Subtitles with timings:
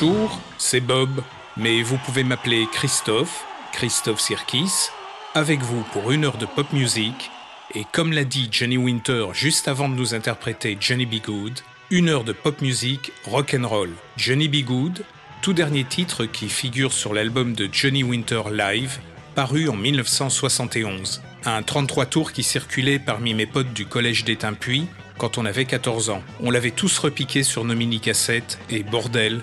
[0.00, 1.22] Bonjour, c'est Bob,
[1.56, 4.90] mais vous pouvez m'appeler Christophe, Christophe Sirkis,
[5.34, 7.32] avec vous pour une heure de pop music,
[7.74, 11.14] et comme l'a dit Johnny Winter juste avant de nous interpréter Johnny B.
[11.20, 11.58] Good,
[11.90, 13.90] une heure de pop music rock and roll.
[14.16, 14.64] Johnny B.
[14.64, 15.04] Good,
[15.42, 19.00] tout dernier titre qui figure sur l'album de Johnny Winter Live,
[19.34, 21.22] paru en 1971.
[21.44, 24.86] Un 33 tours qui circulait parmi mes potes du collège d'Étain-Puy
[25.16, 26.22] quand on avait 14 ans.
[26.40, 29.42] On l'avait tous repiqué sur nos mini-cassettes et bordel,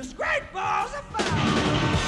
[0.00, 1.99] Gracious, great balls of fire.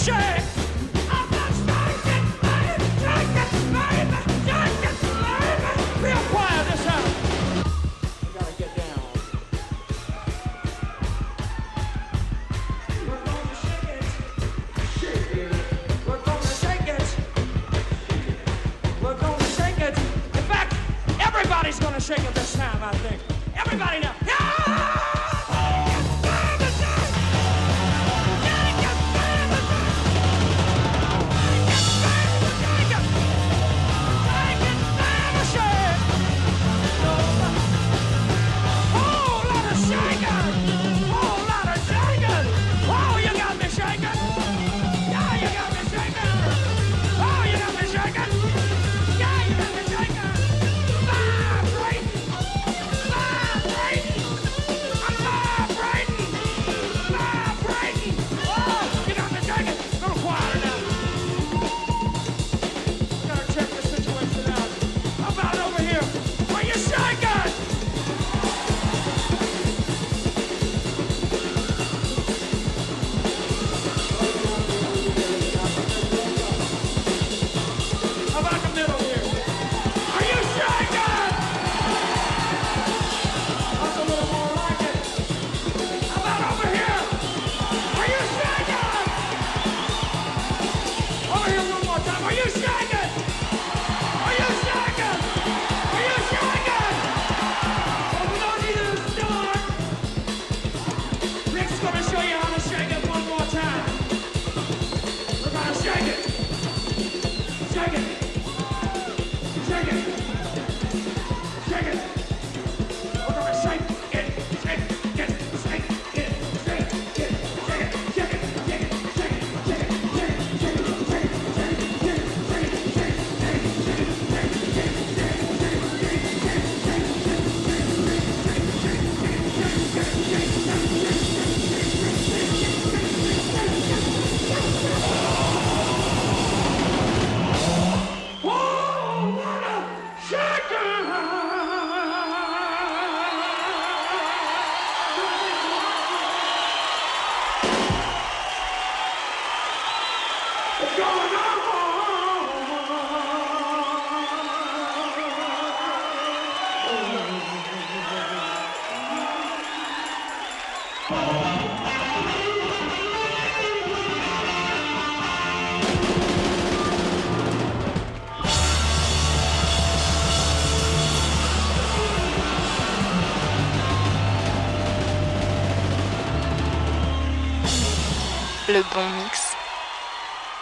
[0.00, 0.39] ricochet.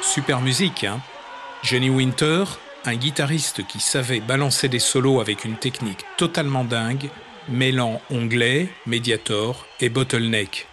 [0.02, 1.00] Super musique, hein
[1.62, 2.44] Jenny Winter,
[2.84, 7.10] un guitariste qui savait balancer des solos avec une technique totalement dingue,
[7.48, 10.66] mêlant onglet, médiator et bottleneck.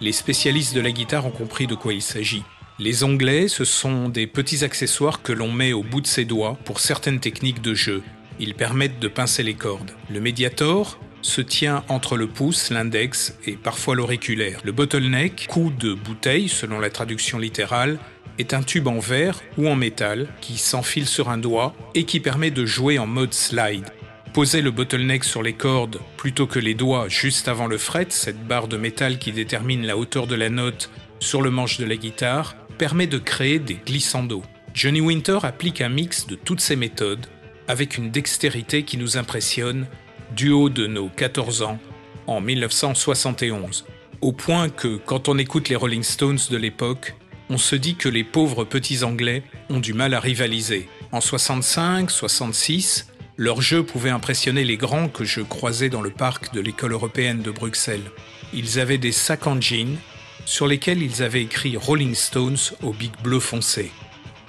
[0.00, 2.42] Les spécialistes de la guitare ont compris de quoi il s'agit.
[2.78, 6.58] Les onglets, ce sont des petits accessoires que l'on met au bout de ses doigts
[6.64, 8.02] pour certaines techniques de jeu.
[8.38, 9.92] Ils permettent de pincer les cordes.
[10.10, 14.60] Le médiator, se tient entre le pouce, l'index et parfois l'auriculaire.
[14.64, 17.98] Le bottleneck, coup de bouteille selon la traduction littérale,
[18.38, 22.20] est un tube en verre ou en métal qui s'enfile sur un doigt et qui
[22.20, 23.90] permet de jouer en mode slide.
[24.32, 28.46] Poser le bottleneck sur les cordes plutôt que les doigts juste avant le fret, cette
[28.46, 31.96] barre de métal qui détermine la hauteur de la note sur le manche de la
[31.96, 34.44] guitare permet de créer des glissandos.
[34.72, 37.26] Johnny Winter applique un mix de toutes ces méthodes
[37.66, 39.86] avec une dextérité qui nous impressionne
[40.34, 41.78] du haut de nos 14 ans
[42.26, 43.84] en 1971.
[44.20, 47.14] Au point que quand on écoute les Rolling Stones de l'époque,
[47.48, 50.88] on se dit que les pauvres petits Anglais ont du mal à rivaliser.
[51.10, 56.54] En 65, 66, leur jeu pouvait impressionner les grands que je croisais dans le parc
[56.54, 58.10] de l'école européenne de Bruxelles.
[58.52, 59.96] Ils avaient des sacs en jean
[60.44, 63.90] sur lesquels ils avaient écrit Rolling Stones au bic bleu foncé.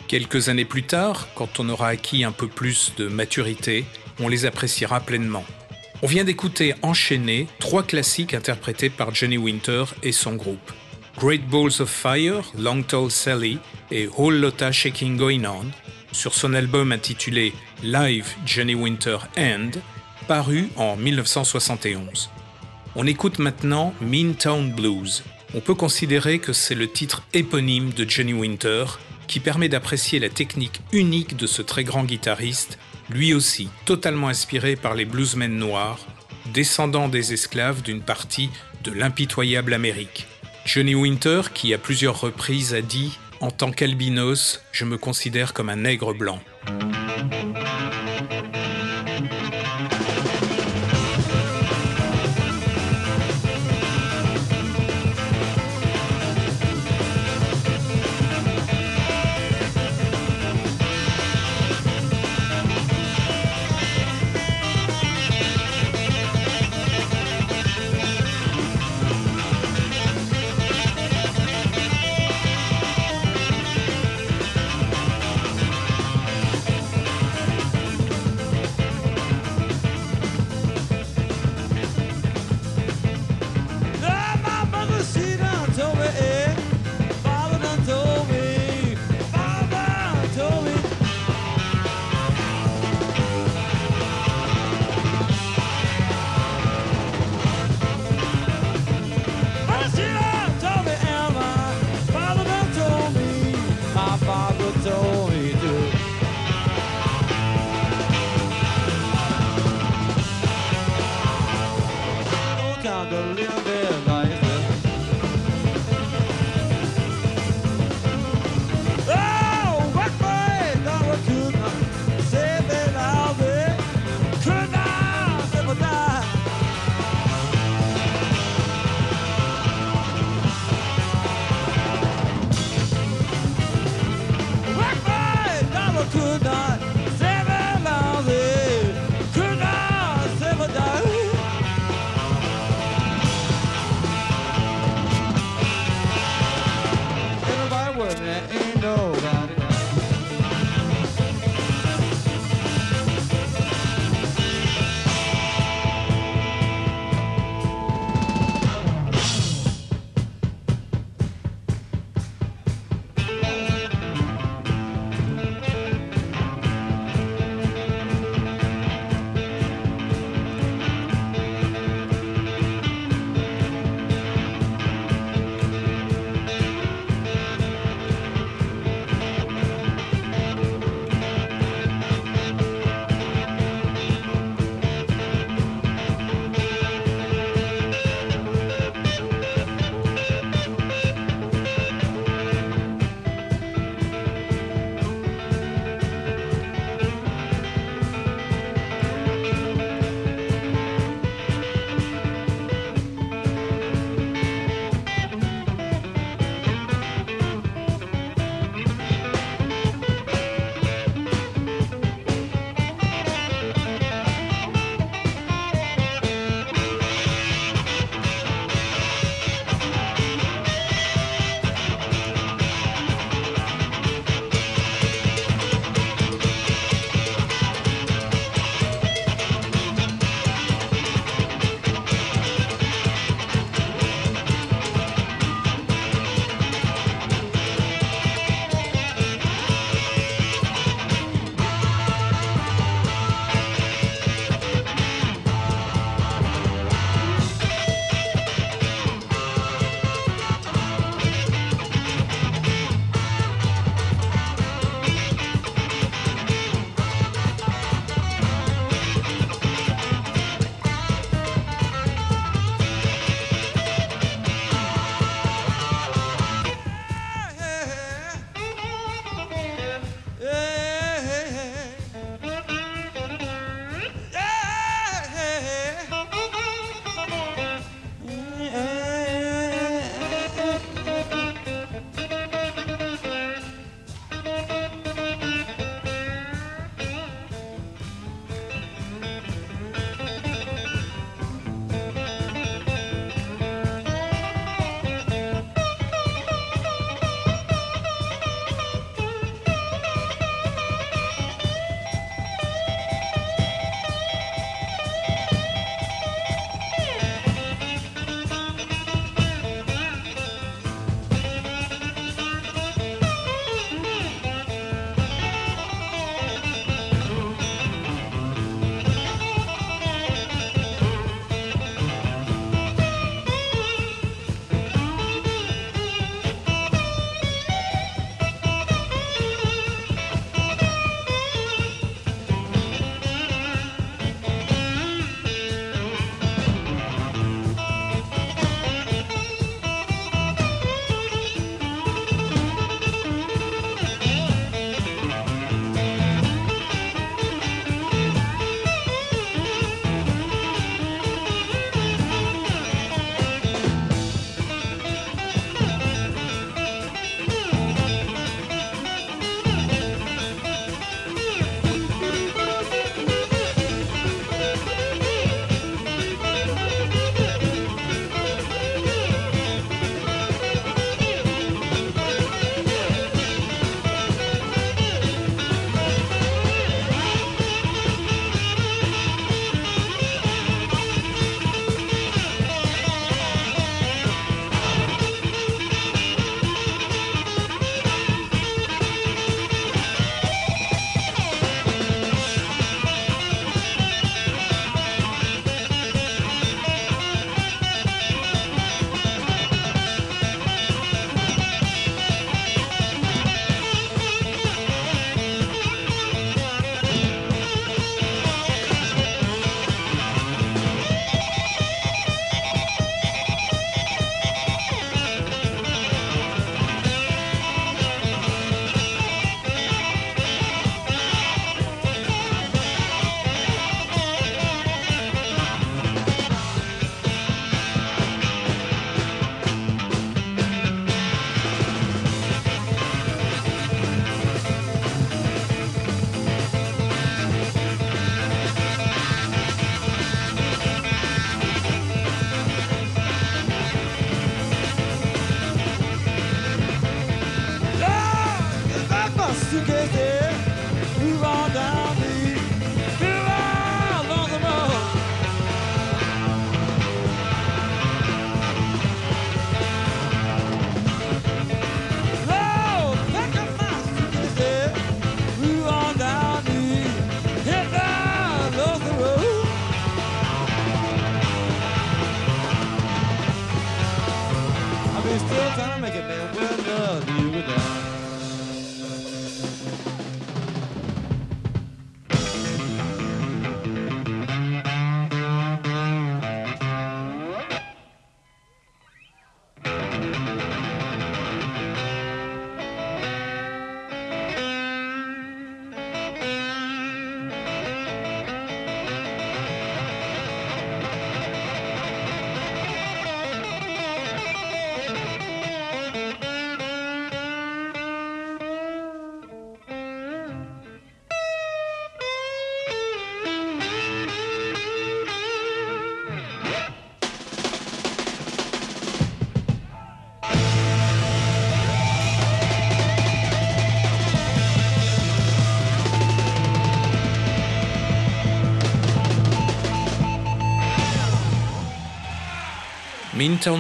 [0.08, 3.86] Quelques années plus tard, quand on aura acquis un peu plus de maturité,
[4.20, 5.46] on les appréciera pleinement.
[6.04, 10.72] On vient d'écouter enchaîner trois classiques interprétés par Johnny Winter et son groupe.
[11.20, 13.60] Great Balls of Fire, Long Tall Sally
[13.92, 15.68] et Whole Lotta Shaking Going On,
[16.12, 17.54] sur son album intitulé
[17.84, 19.70] Live Johnny Winter End,
[20.28, 22.32] paru en 1971.
[22.96, 25.24] On écoute maintenant Mean Town Blues.
[25.54, 28.86] On peut considérer que c'est le titre éponyme de Johnny Winter,
[29.28, 32.80] qui permet d'apprécier la technique unique de ce très grand guitariste,
[33.12, 36.00] lui aussi totalement inspiré par les bluesmen noirs,
[36.54, 38.50] descendants des esclaves d'une partie
[38.84, 40.28] de l'impitoyable Amérique.
[40.66, 45.70] Johnny Winter, qui à plusieurs reprises a dit En tant qu'albinos, je me considère comme
[45.70, 46.40] un nègre blanc.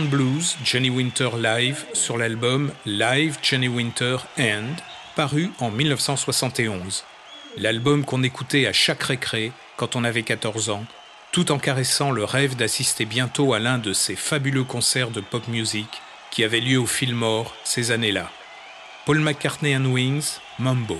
[0.09, 4.81] Blues, Johnny Winter Live sur l'album Live Johnny Winter and,
[5.15, 7.03] paru en 1971.
[7.57, 10.83] L'album qu'on écoutait à chaque récré quand on avait 14 ans,
[11.31, 15.47] tout en caressant le rêve d'assister bientôt à l'un de ces fabuleux concerts de pop
[15.47, 15.87] music
[16.31, 18.31] qui avaient lieu au Fillmore ces années-là.
[19.05, 20.97] Paul McCartney and Wings, Mambo.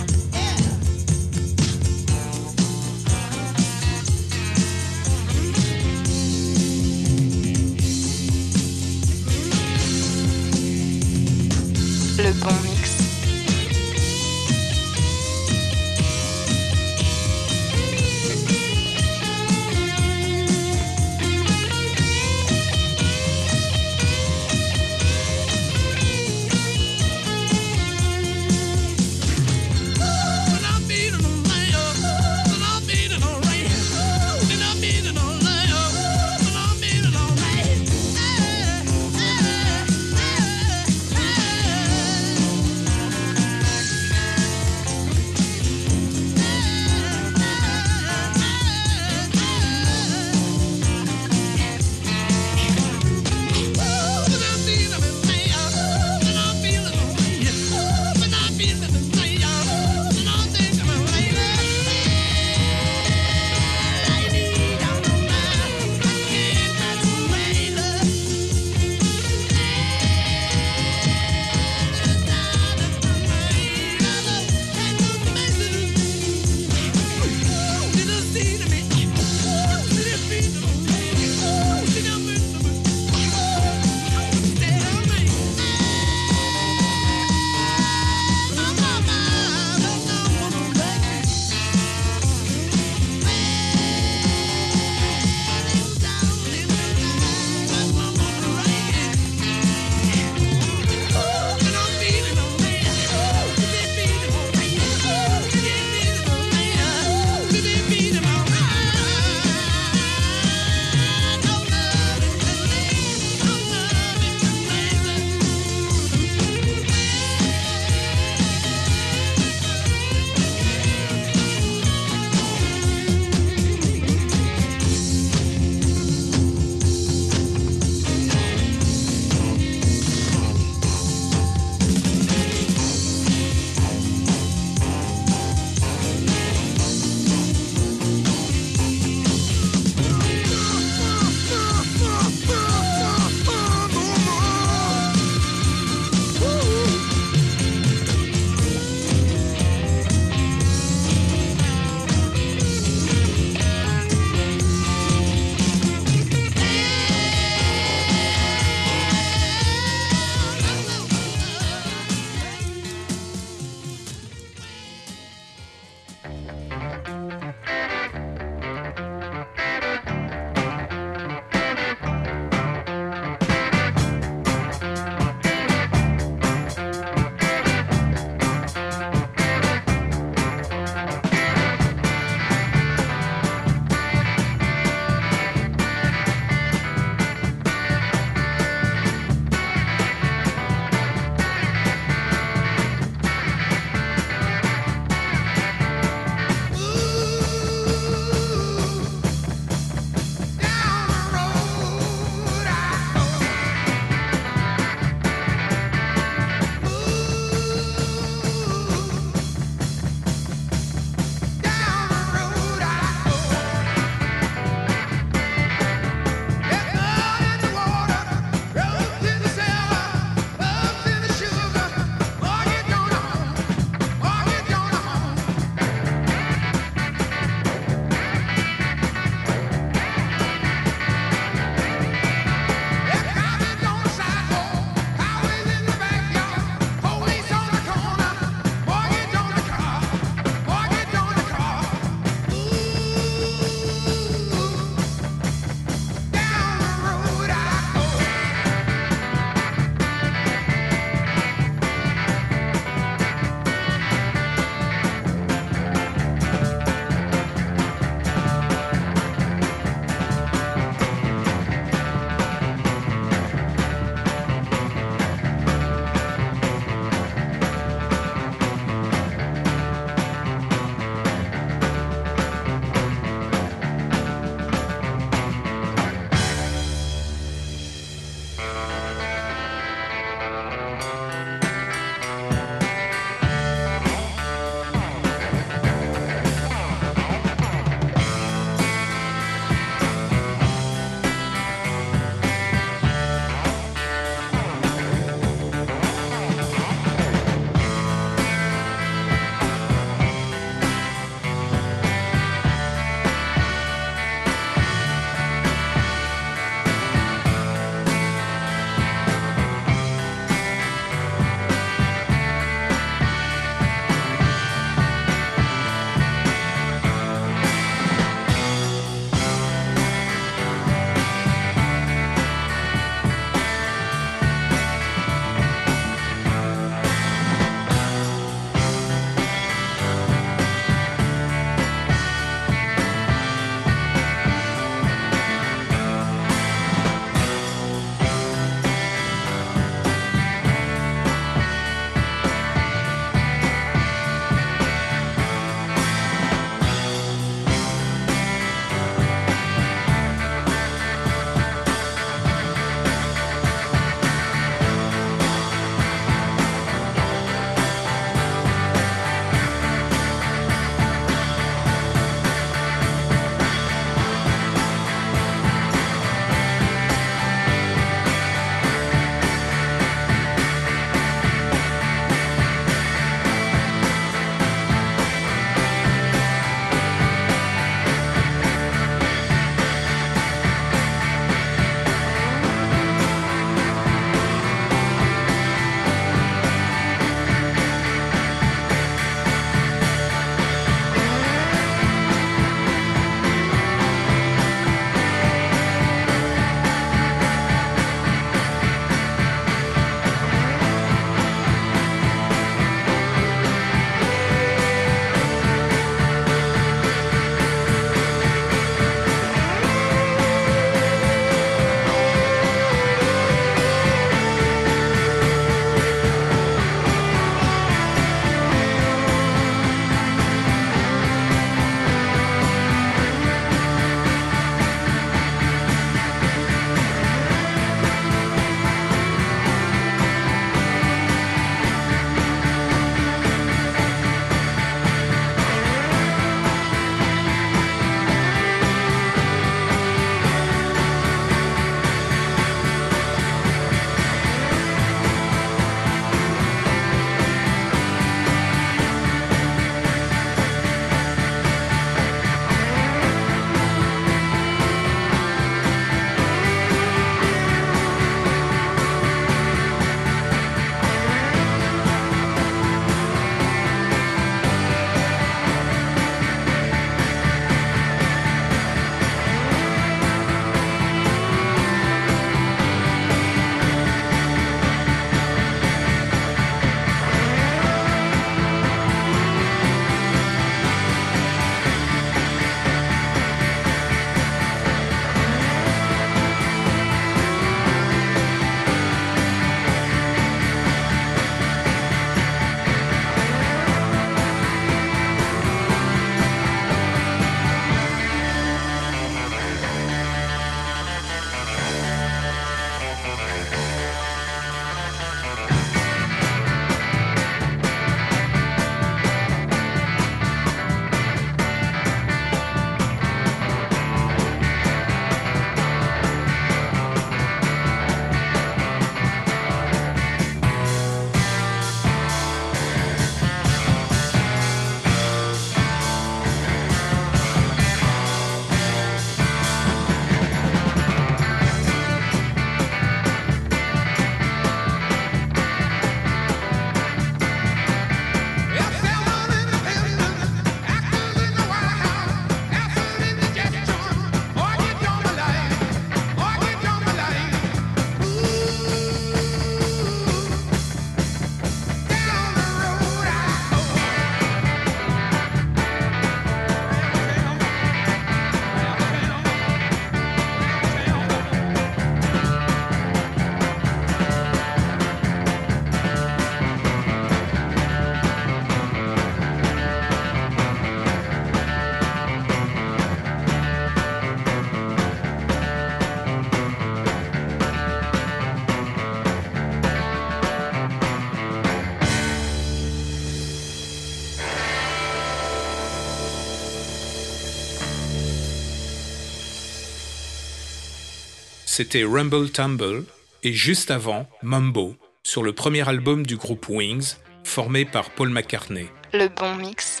[591.76, 593.02] C'était Rumble Tumble
[593.42, 598.86] et juste avant Mumbo sur le premier album du groupe Wings formé par Paul McCartney.
[599.12, 600.00] Le bon mix.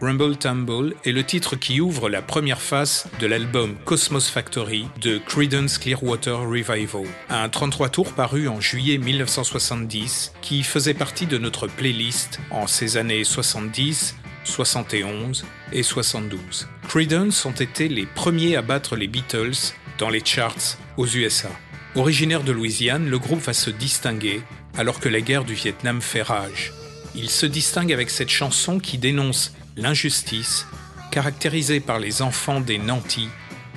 [0.00, 5.18] Rumble Tumble est le titre qui ouvre la première face de l'album Cosmos Factory de
[5.18, 11.66] Creedence Clearwater Revival, un 33 tours paru en juillet 1970 qui faisait partie de notre
[11.66, 16.68] playlist en ces années 70, 71 et 72.
[16.88, 21.50] Creedence ont été les premiers à battre les Beatles dans les charts aux USA.
[21.94, 24.42] Originaire de Louisiane, le groupe va se distinguer
[24.76, 26.72] alors que la guerre du Vietnam fait rage.
[27.14, 30.66] Il se distingue avec cette chanson qui dénonce l'injustice,
[31.10, 33.28] caractérisée par les enfants des nantis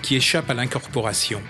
[0.04, 1.42] qui échappent à l'incorporation,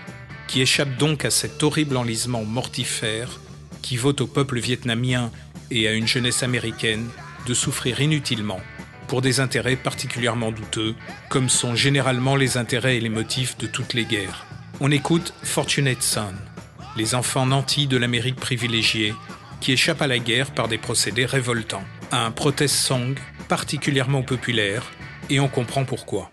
[0.48, 3.40] qui échappent donc à cet horrible enlisement mortifère
[3.82, 5.32] qui vaut au peuple vietnamien
[5.70, 7.10] et à une jeunesse américaine
[7.48, 8.62] de souffrir inutilement
[9.08, 10.96] pour des intérêts particulièrement douteux,
[11.30, 14.46] comme sont généralement les intérêts et les motifs de toutes les guerres.
[14.84, 16.34] On écoute Fortunate Son,
[16.98, 19.14] les enfants nantis de l'Amérique privilégiée
[19.60, 21.84] qui échappent à la guerre par des procédés révoltants.
[22.12, 23.14] Un protest song
[23.48, 24.82] particulièrement populaire
[25.30, 26.32] et on comprend pourquoi.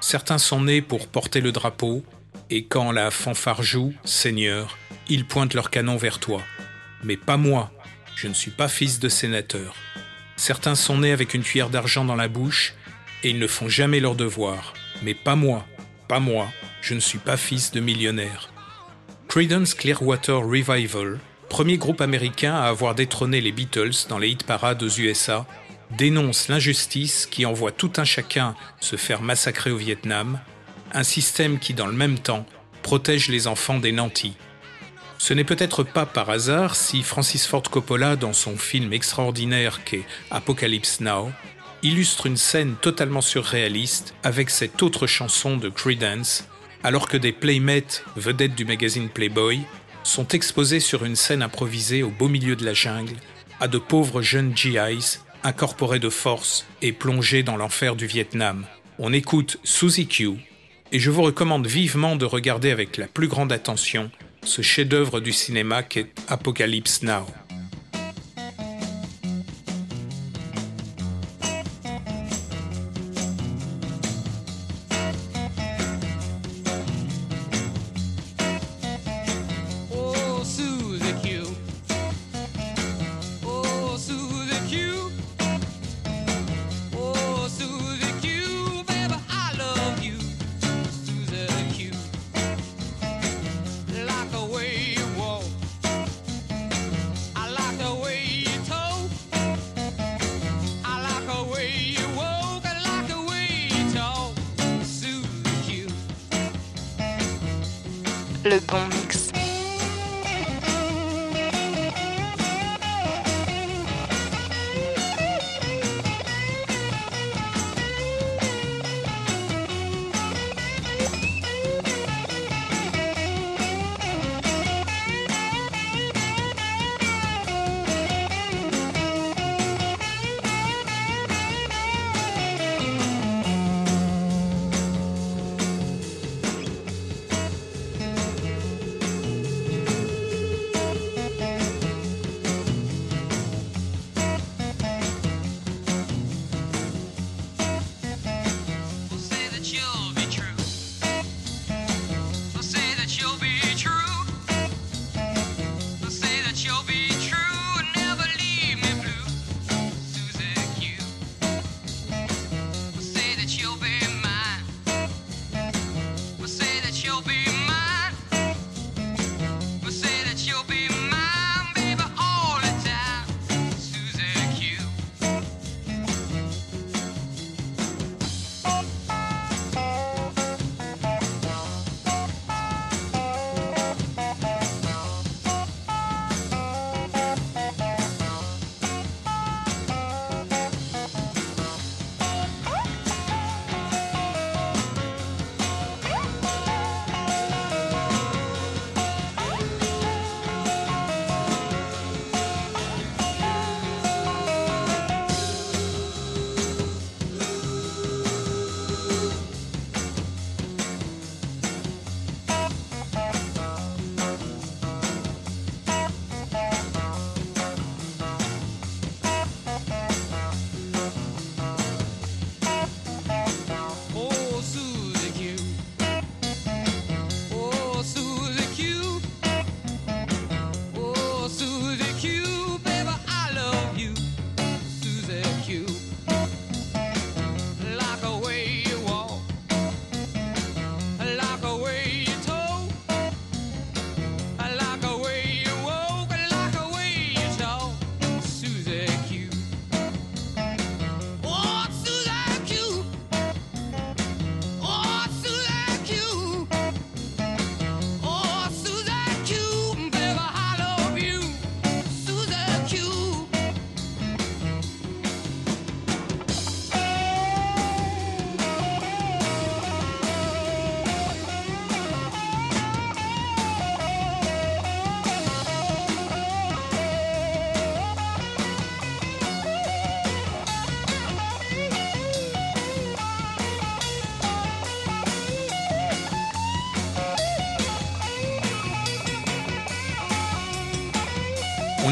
[0.00, 2.02] Certains sont nés pour porter le drapeau,
[2.48, 6.40] et quand la fanfare joue, Seigneur, ils pointent leur canon vers toi.
[7.04, 7.70] Mais pas moi,
[8.16, 9.74] je ne suis pas fils de sénateur.
[10.36, 12.74] Certains sont nés avec une cuillère d'argent dans la bouche,
[13.22, 14.72] et ils ne font jamais leur devoir.
[15.02, 15.66] Mais pas moi,
[16.08, 16.48] pas moi,
[16.80, 18.50] je ne suis pas fils de millionnaire.
[19.28, 21.18] Creedence Clearwater Revival,
[21.50, 25.46] premier groupe américain à avoir détrôné les Beatles dans les hit parades aux USA,
[25.96, 30.40] dénonce l'injustice qui envoie tout un chacun se faire massacrer au Vietnam,
[30.92, 32.46] un système qui, dans le même temps,
[32.82, 34.36] protège les enfants des nantis.
[35.18, 40.04] Ce n'est peut-être pas par hasard si Francis Ford Coppola, dans son film extraordinaire qu'est
[40.30, 41.30] Apocalypse Now,
[41.82, 46.48] illustre une scène totalement surréaliste avec cette autre chanson de Creedence,
[46.82, 49.60] alors que des playmates, vedettes du magazine Playboy,
[50.02, 53.14] sont exposés sur une scène improvisée au beau milieu de la jungle,
[53.60, 58.64] à de pauvres jeunes GIs, incorporés de force et plongés dans l'enfer du Vietnam.
[58.98, 60.32] On écoute Suzy Q,
[60.92, 64.10] et je vous recommande vivement de regarder avec la plus grande attention
[64.44, 67.26] ce chef-d'œuvre du cinéma qu'est Apocalypse Now.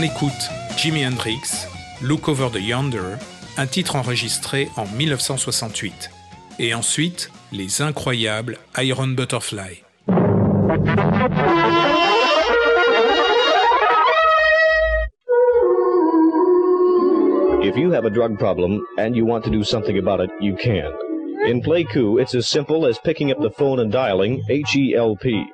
[0.01, 1.69] On écoute Jimi Hendrix,
[2.01, 3.17] Look Over the Yonder,
[3.59, 6.11] un titre enregistré en 1968.
[6.59, 9.83] Et ensuite, les incroyables Iron Butterfly.
[17.63, 20.57] If you have a drug problem and you want to do something about it, you
[20.57, 20.91] can.
[21.47, 25.45] In Playku, it's as simple as picking up the phone and dialing H-E-L-P.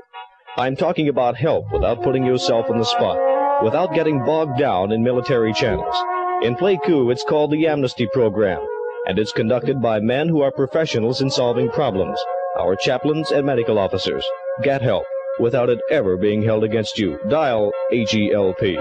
[0.57, 3.19] I'm talking about help without putting yourself in the spot,
[3.63, 5.97] without getting bogged down in military channels.
[6.43, 8.61] In Playku, it's called the Amnesty Program,
[9.07, 12.19] and it's conducted by men who are professionals in solving problems,
[12.59, 14.27] our chaplains and medical officers.
[14.63, 15.05] Get help
[15.39, 17.19] without it ever being held against you.
[17.29, 18.79] Dial H-E-L-P.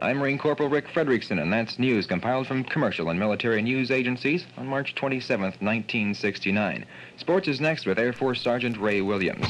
[0.00, 4.44] I'm Marine Corporal Rick Frederickson, and that's news compiled from commercial and military news agencies
[4.58, 6.84] on March 27, 1969.
[7.16, 9.46] Sports is next with Air Force Sergeant Ray Williams.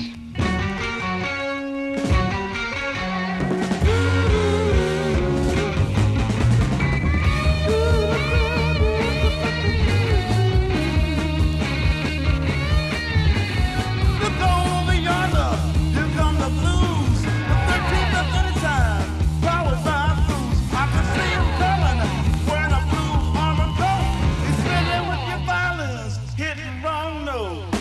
[26.95, 27.74] long nose.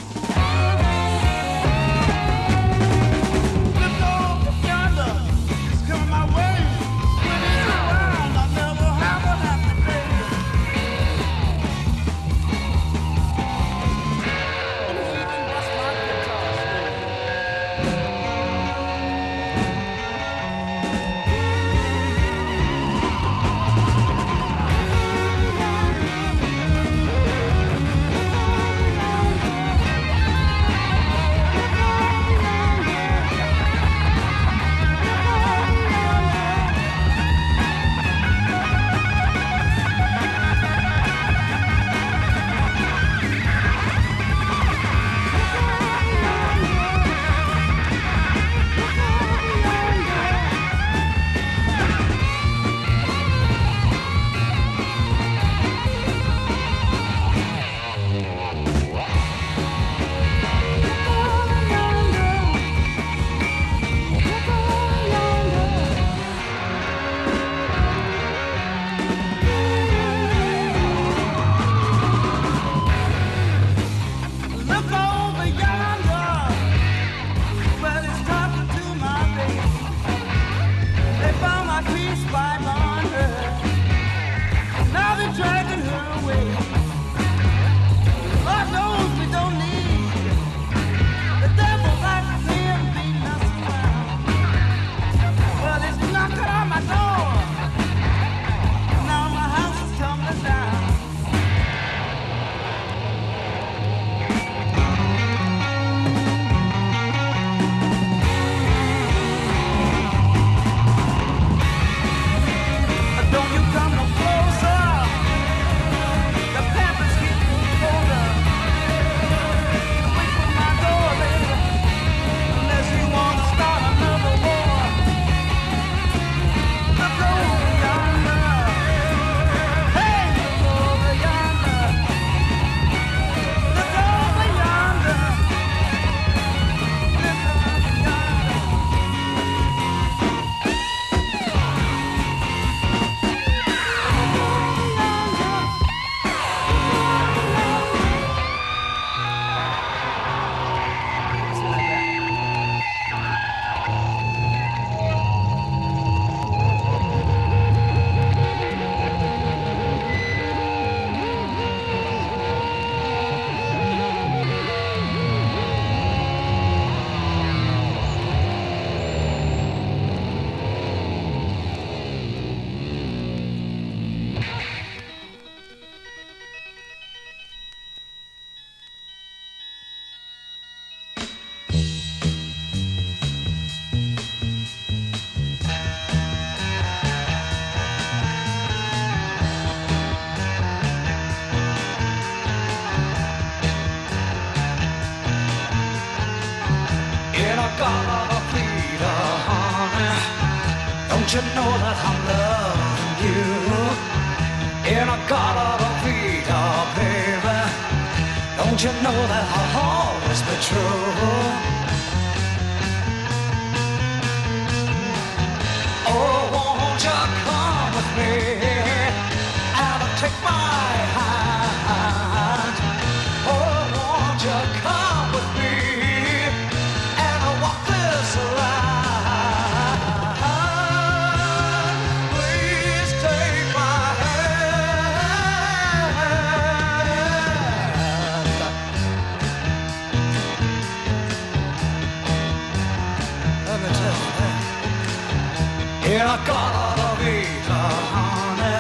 [246.33, 247.35] I gotta be
[247.69, 247.81] the
[248.13, 248.79] honey.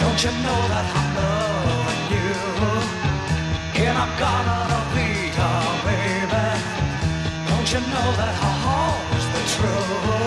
[0.00, 2.32] Don't you know that I'm loving you?
[3.84, 5.50] And I gotta be the
[5.84, 6.46] baby.
[7.50, 10.25] Don't you know that I'll always be true?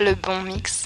[0.00, 0.79] Le bon mix.